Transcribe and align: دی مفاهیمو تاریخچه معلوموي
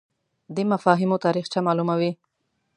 دی 0.55 0.63
مفاهیمو 0.73 1.17
تاریخچه 1.25 1.59
معلوموي 1.65 2.11